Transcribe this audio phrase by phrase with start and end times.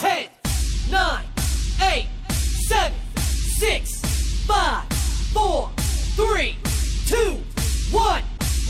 [0.00, 0.28] Ten,
[0.90, 1.24] nine,
[1.80, 2.06] eight,
[2.68, 2.92] seven,
[3.58, 4.00] six,
[4.46, 4.84] five,
[5.34, 5.68] four,
[6.16, 6.56] three,
[7.06, 7.36] two,
[7.92, 8.22] one.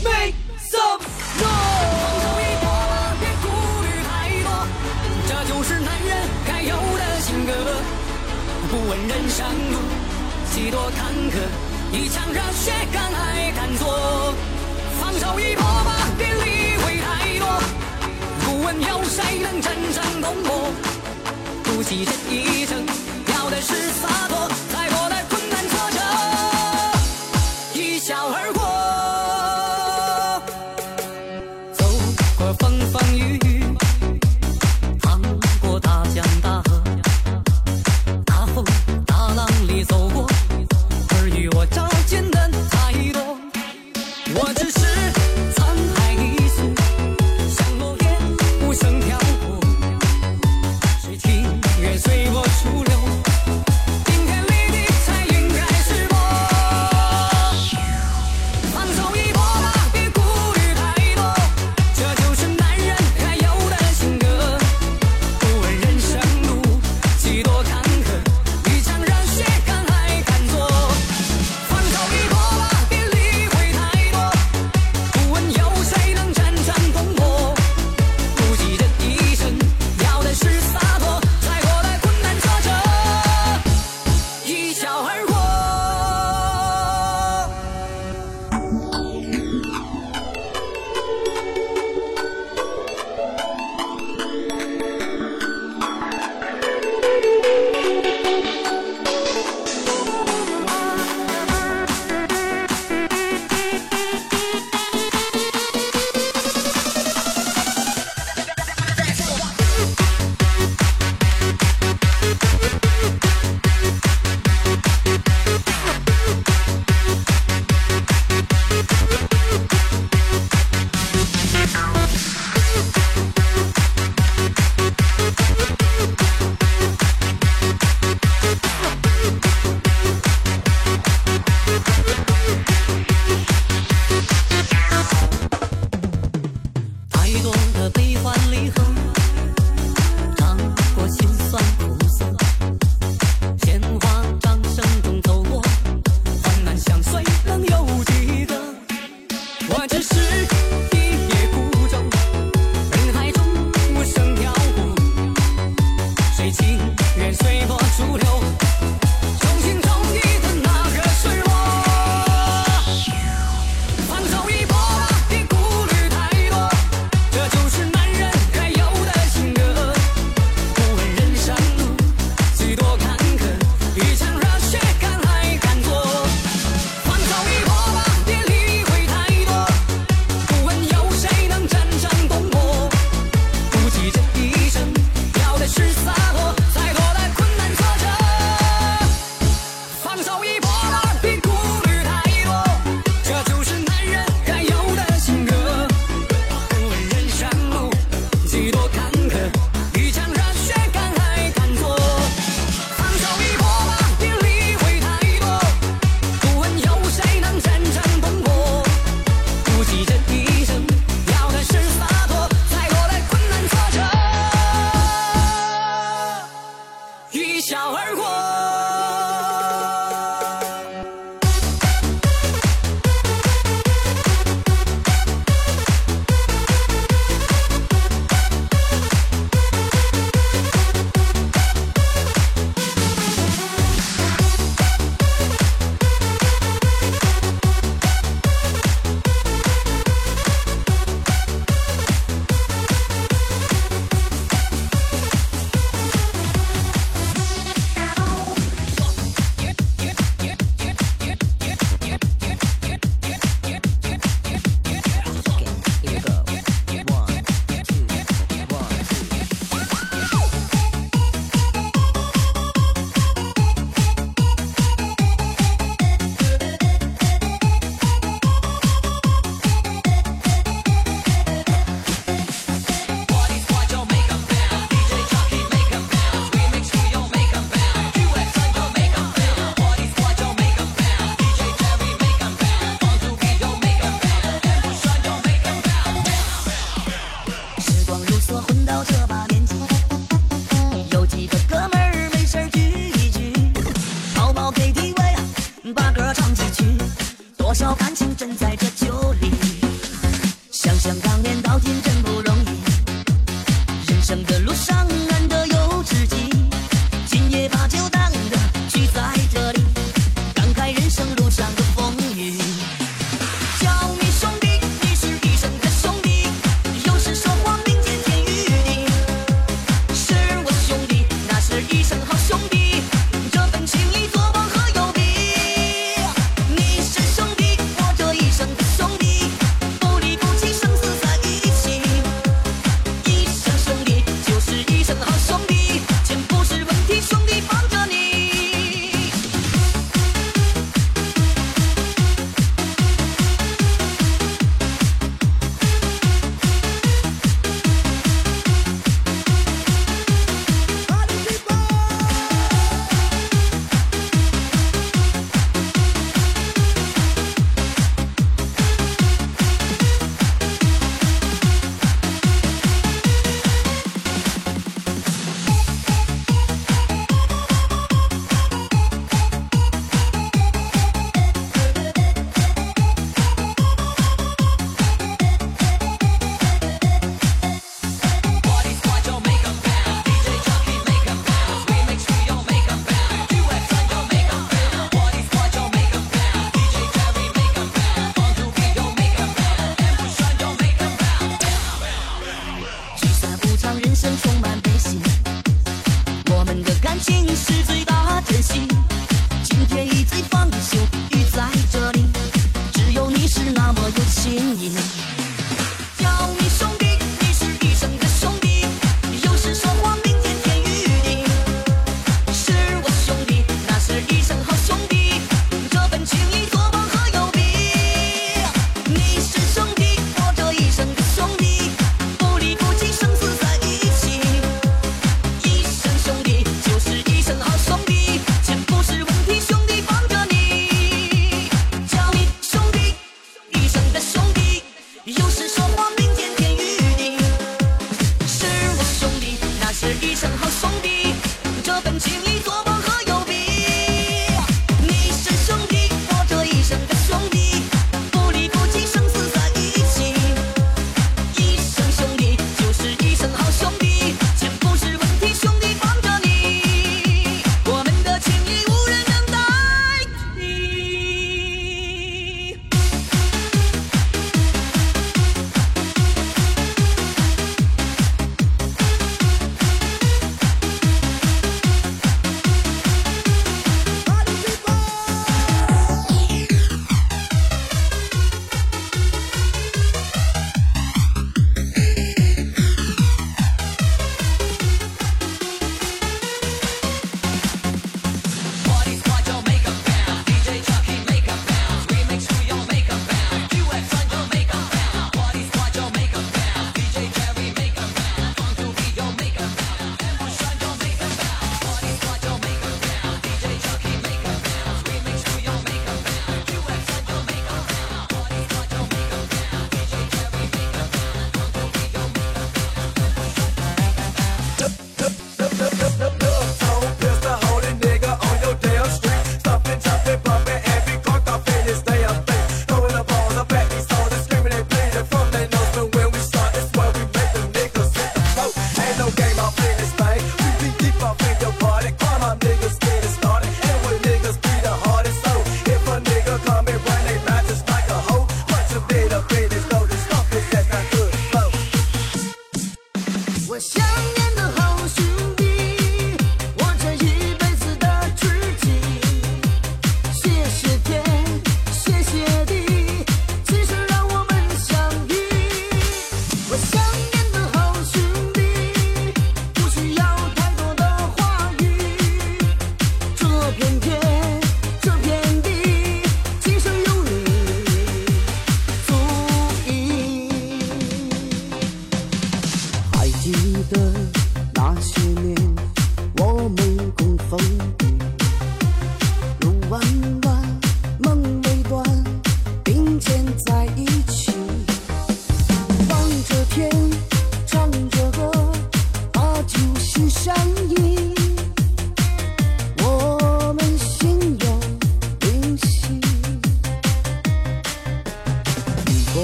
[0.03, 0.99] Make some
[1.39, 2.03] noise!
[2.03, 2.67] 放手一搏，
[3.19, 3.45] 别顾
[3.83, 4.11] 虑太
[4.43, 4.47] 多，
[5.27, 6.11] 这就是男人
[6.45, 7.51] 该有的性格。
[8.69, 9.79] 不问人生路
[10.51, 11.35] 几多坎坷，
[11.93, 14.33] 一腔热血敢爱敢做。
[14.99, 15.62] 放手一搏
[18.79, 20.49] 有谁能真正懂我。
[21.63, 22.85] 不惜这一生，
[23.33, 24.32] 要的是洒脱，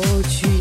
[0.10, 0.59] 过去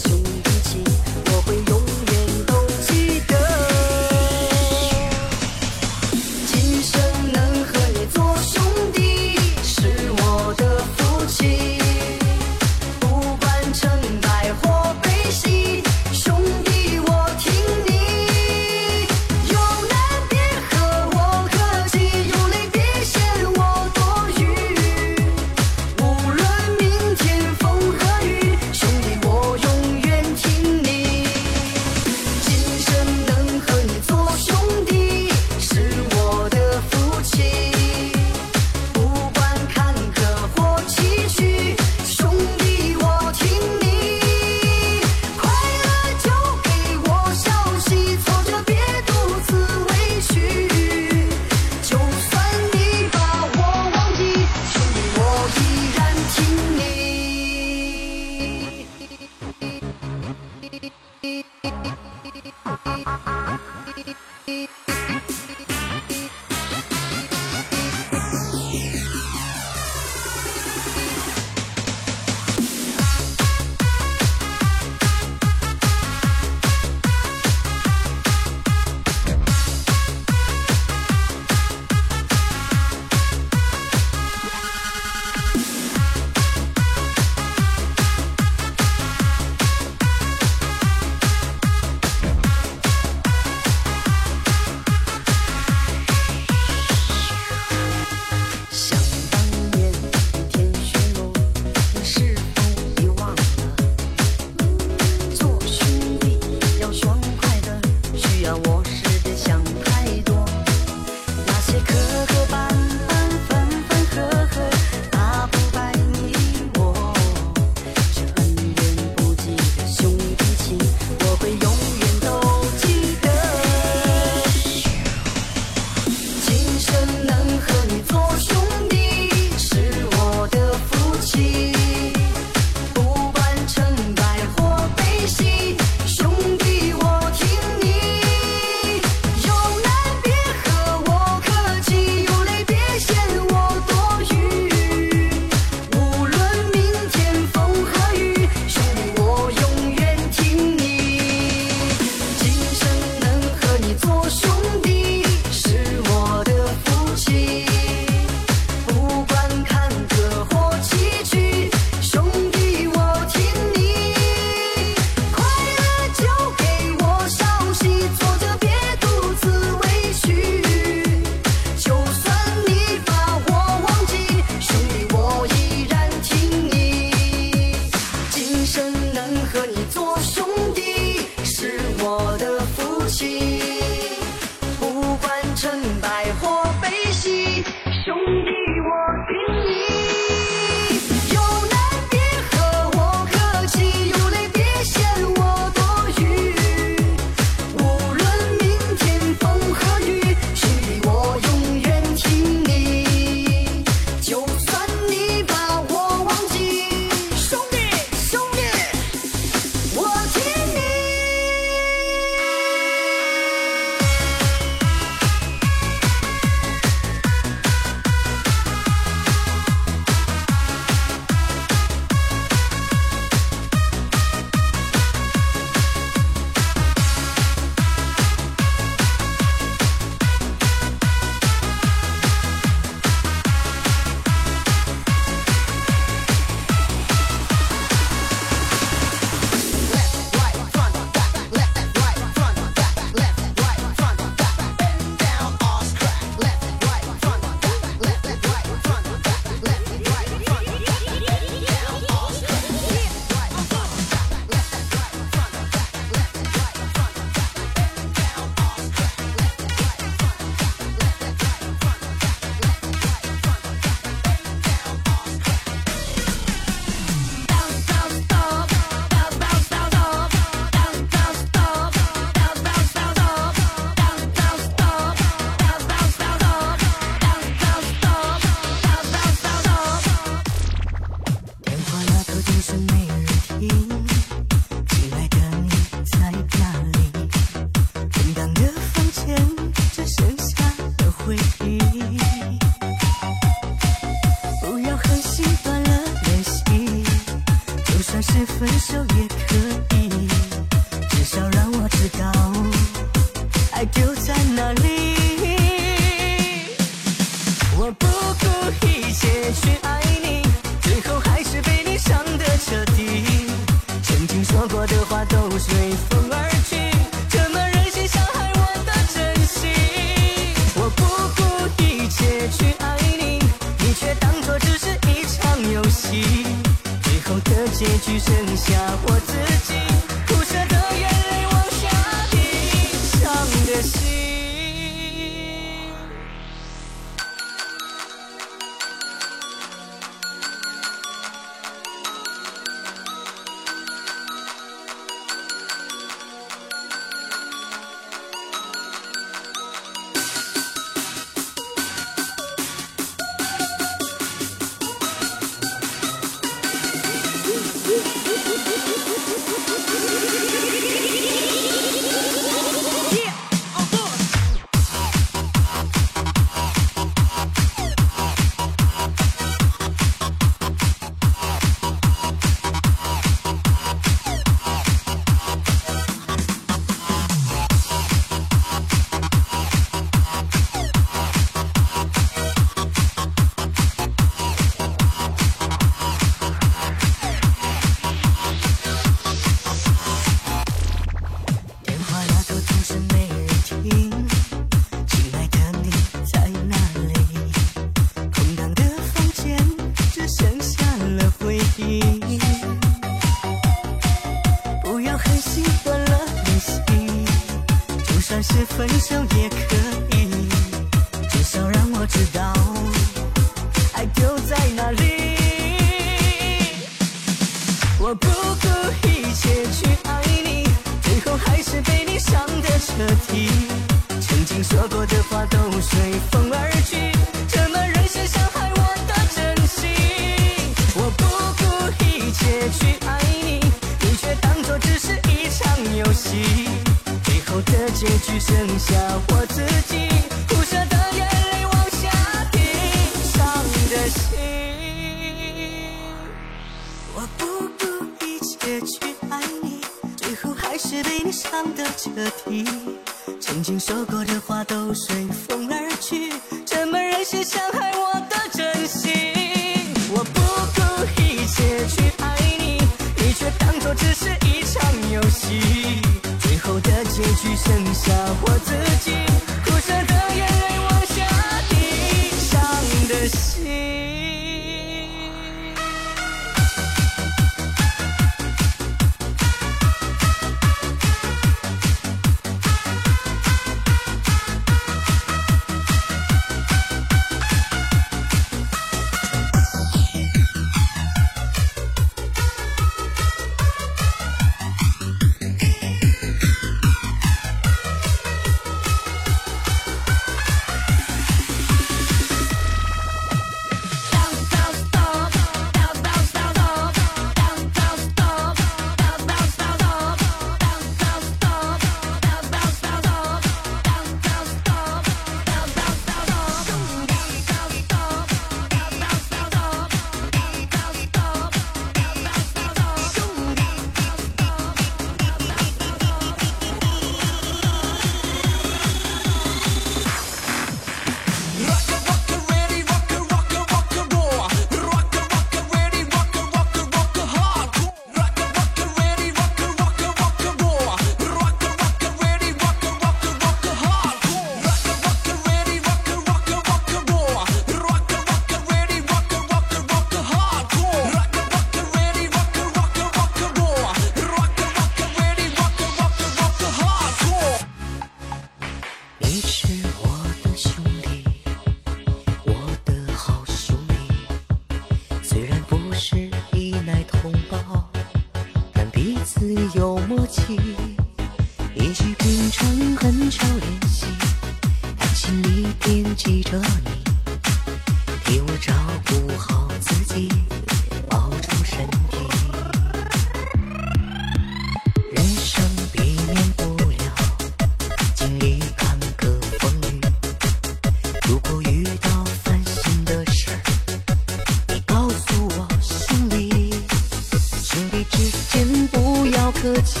[598.20, 600.00] 时间不要客气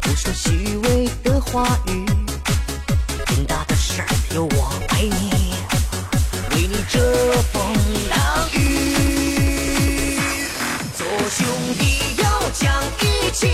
[0.00, 2.06] 不说虚伪的话语
[3.26, 5.52] 天大的事儿有我陪你
[6.52, 6.98] 为你遮
[7.52, 7.74] 风
[8.08, 10.18] 挡雨。
[10.96, 11.46] 做兄
[11.78, 13.46] 弟要讲义气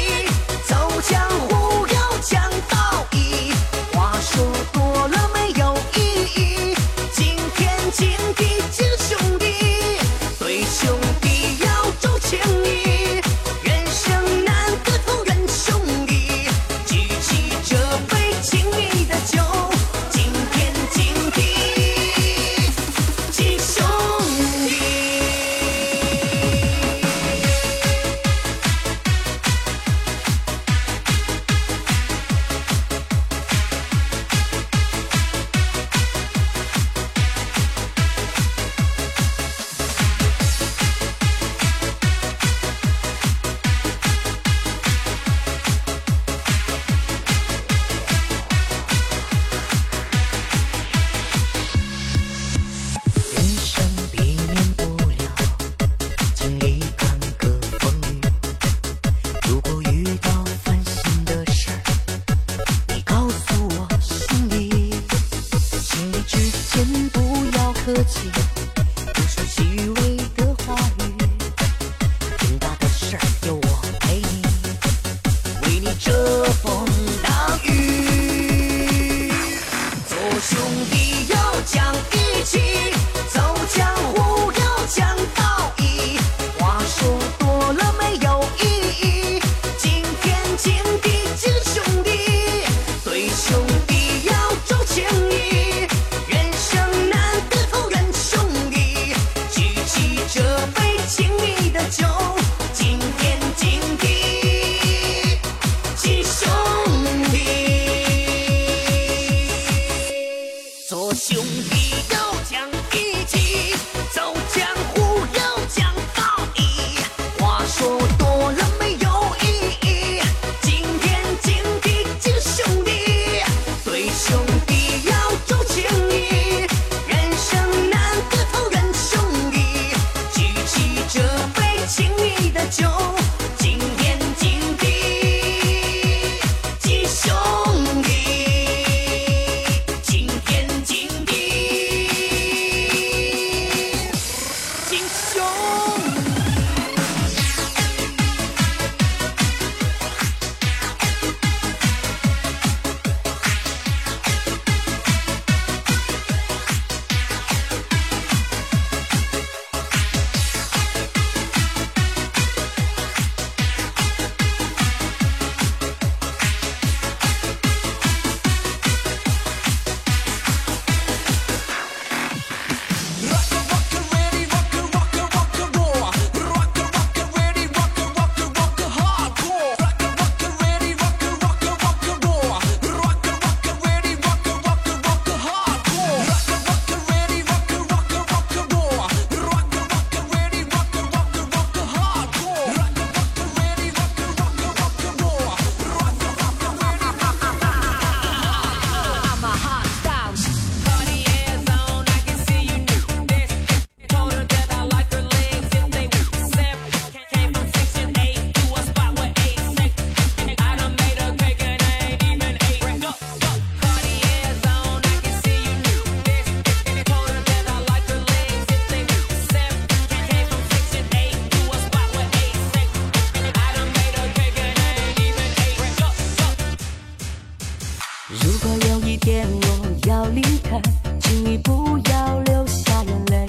[228.31, 230.81] 如果有一天我要离开，
[231.20, 233.47] 请你不要流下眼泪，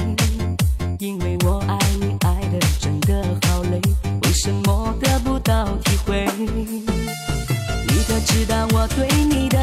[1.00, 3.80] 因为我爱你爱的真的好累，
[4.24, 6.28] 为什么得不到体会？
[6.38, 9.55] 你可知道我对你的。